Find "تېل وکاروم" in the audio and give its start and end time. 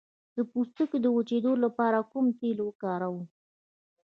2.39-3.25